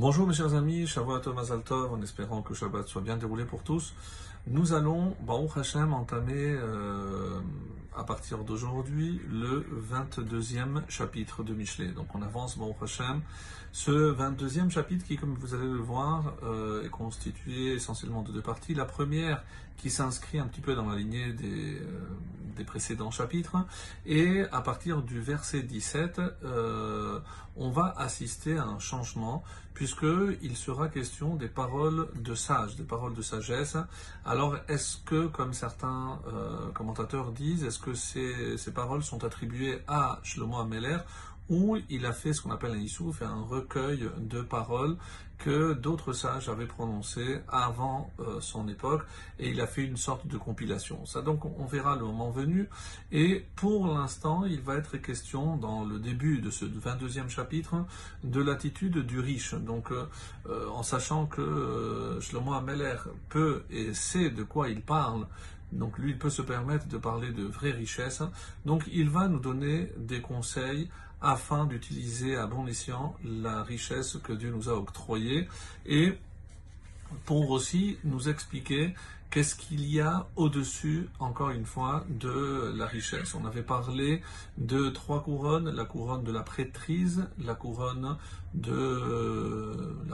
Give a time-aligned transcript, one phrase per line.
[0.00, 3.62] Bonjour mes chers amis, Shavuot Thomas Altov, en espérant que Shabbat soit bien déroulé pour
[3.62, 3.92] tous.
[4.46, 7.38] Nous allons, Baruch Hashem, entamer euh,
[7.94, 11.88] à partir d'aujourd'hui le 22e chapitre de Michelet.
[11.88, 13.20] Donc on avance, Baruch Hashem.
[13.72, 18.40] Ce 22e chapitre qui, comme vous allez le voir, euh, est constitué essentiellement de deux
[18.40, 18.72] parties.
[18.72, 19.44] La première
[19.76, 22.08] qui s'inscrit un petit peu dans la lignée des, euh,
[22.56, 23.56] des précédents chapitres.
[24.06, 26.20] Et à partir du verset 17,
[27.56, 29.42] on va assister à un changement
[29.80, 33.78] puisqu'il sera question des paroles de sages, des paroles de sagesse.
[34.26, 39.78] Alors, est-ce que, comme certains euh, commentateurs disent, est-ce que ces, ces, paroles sont attribuées
[39.88, 40.98] à Shlomo Ameler
[41.50, 44.96] où il a fait ce qu'on appelle un issouf, un recueil de paroles
[45.36, 49.02] que d'autres sages avaient prononcées avant euh, son époque,
[49.38, 51.04] et il a fait une sorte de compilation.
[51.06, 52.68] Ça donc on verra le moment venu,
[53.10, 57.84] et pour l'instant il va être question dans le début de ce 22e chapitre
[58.22, 59.54] de l'attitude du riche.
[59.54, 60.06] Donc euh,
[60.48, 62.96] euh, en sachant que Shlomo Ameler
[63.30, 65.26] peut et sait de quoi il parle,
[65.72, 68.22] donc lui, il peut se permettre de parler de vraies richesses.
[68.66, 74.32] Donc il va nous donner des conseils afin d'utiliser à bon escient la richesse que
[74.32, 75.48] Dieu nous a octroyée
[75.86, 76.14] et
[77.24, 78.94] pour aussi nous expliquer
[79.30, 83.34] qu'est-ce qu'il y a au-dessus, encore une fois, de la richesse.
[83.34, 84.22] On avait parlé
[84.58, 88.16] de trois couronnes, la couronne de la prêtrise, la couronne
[88.54, 89.59] de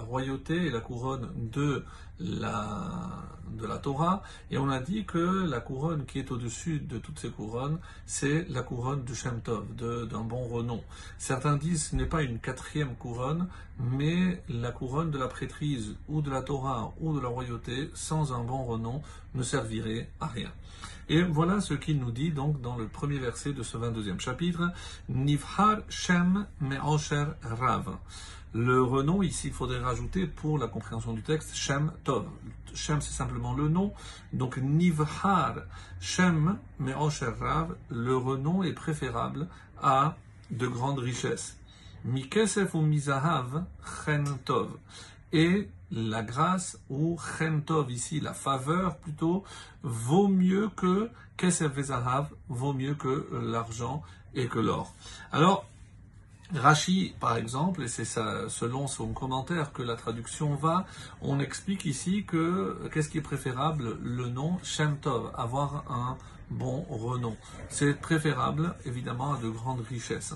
[0.08, 1.84] royauté et la couronne de
[2.20, 4.22] la, Torah.
[4.50, 8.46] Et on a dit que la couronne qui est au-dessus de toutes ces couronnes, c'est
[8.48, 10.82] la couronne du Shem Tov, d'un bon renom.
[11.18, 15.94] Certains disent que ce n'est pas une quatrième couronne, mais la couronne de la prêtrise
[16.08, 19.02] ou de la Torah ou de la royauté, sans un bon renom,
[19.34, 20.50] ne servirait à rien.
[21.08, 24.72] Et voilà ce qu'il nous dit donc dans le premier verset de ce 22e chapitre,
[25.08, 27.96] Nivhar Shem Me'osher Rav.
[28.54, 32.26] Le renom, ici, il faudrait rajouter pour la compréhension du texte Shem Tov.
[32.74, 33.92] Shem, c'est simplement le nom.
[34.32, 35.56] Donc, Nivhar
[36.00, 39.46] Shem Me'osher Rav, le renom est préférable
[39.80, 40.16] à
[40.50, 41.56] de grandes richesses.
[42.04, 43.64] Mikesef ou Mizahav
[44.04, 44.70] Chen Tov.
[45.90, 47.18] La grâce ou
[47.64, 49.44] Tov ici, la faveur plutôt,
[49.82, 54.02] vaut mieux que Vezahav, vaut mieux que l'argent
[54.34, 54.92] et que l'or.
[55.32, 55.66] Alors,
[56.54, 60.86] Rashi, par exemple, et c'est selon son commentaire que la traduction va,
[61.20, 63.98] on explique ici que qu'est-ce qui est préférable?
[64.02, 66.16] Le nom Shem Tov, avoir un
[66.50, 67.36] bon renom.
[67.68, 70.34] C'est préférable, évidemment, à de grandes richesses.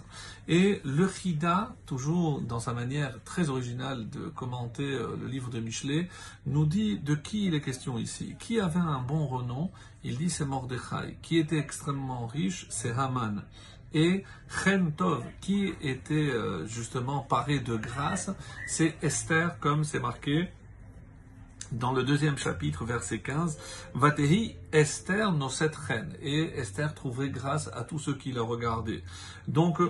[0.48, 5.60] Et le Chida, toujours dans sa manière très originale de commenter euh, le livre de
[5.60, 6.08] Michelet,
[6.46, 8.36] nous dit de qui il est question ici.
[8.38, 9.70] Qui avait un bon renom?
[10.02, 11.16] Il dit c'est Mordechai.
[11.22, 13.42] Qui était extrêmement riche C'est Haman
[13.92, 18.30] et Chen Tov, qui était euh, justement paré de grâce,
[18.66, 20.48] c'est Esther, comme c'est marqué
[21.72, 23.58] dans le deuxième chapitre, verset 15,
[23.94, 29.02] Vatehi Esther sept reine, et Esther trouverait grâce à tous ceux qui la regardaient.
[29.48, 29.80] Donc,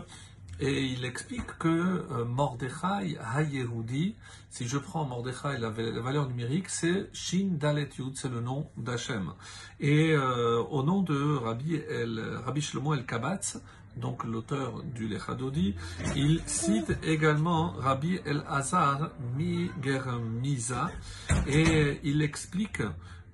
[0.60, 4.14] et il explique que euh, Mordechai Hayerudi,
[4.50, 9.32] si je prends Mordechai, la, valeur numérique, c'est Shin Dalet Yud, c'est le nom d'Hachem.
[9.80, 13.58] Et euh, au nom de Rabbi, el, Rabbi Shlomo El Kabatz,
[13.96, 15.74] donc l'auteur du Lechadodi,
[16.14, 20.90] il cite également Rabbi El Hazar Mi Germiza
[21.46, 22.82] et il explique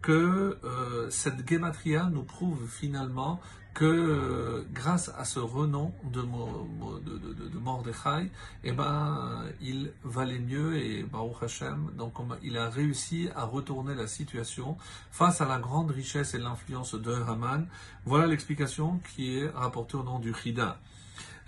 [0.00, 3.40] que euh, cette gematria nous prouve finalement
[3.76, 8.30] que euh, grâce à ce renom de, de, de, Mordechai,
[8.64, 14.06] eh ben, il valait mieux et Baruch Hashem, donc il a réussi à retourner la
[14.06, 14.78] situation
[15.10, 17.66] face à la grande richesse et l'influence de Haman.
[18.06, 20.78] Voilà l'explication qui est rapportée au nom du Chida.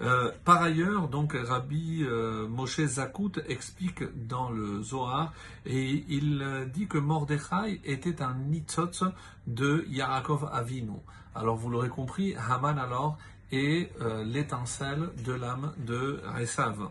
[0.01, 5.33] Euh, par ailleurs, donc Rabbi euh, Moshe Zakut explique dans le Zohar
[5.67, 9.05] et il dit que Mordechai était un nitzotz
[9.47, 10.99] de Yaakov Avinu.
[11.35, 13.19] Alors vous l'aurez compris, Haman alors
[13.51, 16.91] est euh, l'étincelle de l'âme de Resav.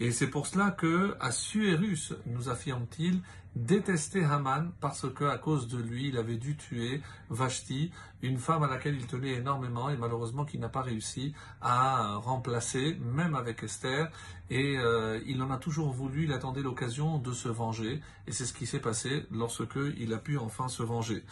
[0.00, 3.20] Et c'est pour cela que Assuérus, nous affirme-t-il,
[3.56, 7.00] détestait Haman parce que à cause de lui, il avait dû tuer
[7.30, 7.90] Vashti,
[8.22, 12.98] une femme à laquelle il tenait énormément et malheureusement qu'il n'a pas réussi à remplacer,
[13.14, 14.10] même avec Esther.
[14.48, 18.00] Et euh, il en a toujours voulu, il attendait l'occasion de se venger.
[18.26, 21.24] Et c'est ce qui s'est passé lorsque il a pu enfin se venger.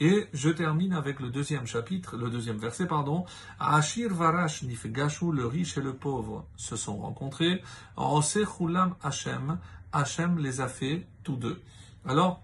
[0.00, 3.26] Et je termine avec le deuxième chapitre, le deuxième verset, pardon.
[3.58, 7.62] Ashir Varash Nifgashu, le riche et le pauvre, se sont rencontrés.
[7.96, 9.58] Hashem,
[9.92, 11.60] Hachem les a fait tous deux.
[12.06, 12.42] Alors,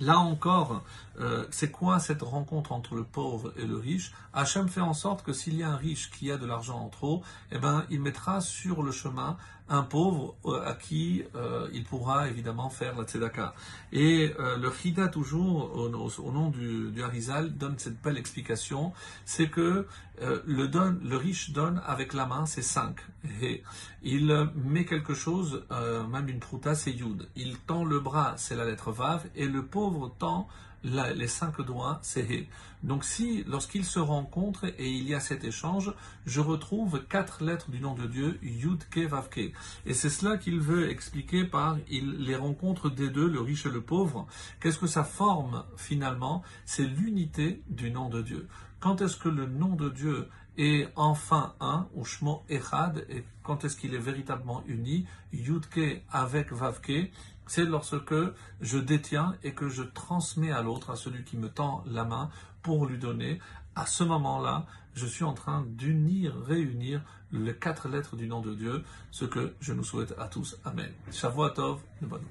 [0.00, 0.82] Là encore,
[1.20, 4.12] euh, c'est quoi cette rencontre entre le pauvre et le riche?
[4.32, 6.88] Hachem fait en sorte que s'il y a un riche qui a de l'argent en
[6.88, 9.36] trop, eh ben, il mettra sur le chemin
[9.72, 13.54] un pauvre euh, à qui euh, il pourra évidemment faire la tzedaka.
[13.90, 18.92] Et euh, le Chida, toujours au, nom du, du, Harizal, donne cette belle explication,
[19.24, 19.86] c'est que
[20.46, 22.94] le, donne, le riche donne avec la main, c'est 5.
[23.40, 23.64] Et
[24.04, 25.64] il met quelque chose,
[26.10, 27.28] même une prouta, c'est Yud.
[27.34, 30.46] Il tend le bras, c'est la lettre Vav, et le pauvre tend
[30.84, 32.48] les cinq doigts, c'est He.
[32.82, 35.92] Donc si, lorsqu'ils se rencontrent et il y a cet échange,
[36.26, 39.52] je retrouve quatre lettres du nom de Dieu, Yud Ke Vav Ke.
[39.86, 43.70] Et c'est cela qu'il veut expliquer par il, les rencontres des deux, le riche et
[43.70, 44.26] le pauvre.
[44.60, 46.42] Qu'est-ce que ça forme finalement?
[46.64, 48.48] C'est l'unité du nom de Dieu.
[48.80, 50.28] Quand est-ce que le nom de Dieu
[50.58, 56.52] est enfin un, ou Shmo Echad, et quand est-ce qu'il est véritablement uni, Yudke avec
[56.52, 57.10] Vavke,
[57.46, 58.14] c'est lorsque
[58.60, 62.30] je détiens et que je transmets à l'autre, à celui qui me tend la main,
[62.62, 63.40] pour lui donner.
[63.74, 67.02] À ce moment-là, je suis en train d'unir, réunir
[67.32, 70.58] les quatre lettres du nom de Dieu, ce que je nous souhaite à tous.
[70.64, 70.92] Amen.
[71.10, 72.22] Shavuot Tov, de bonne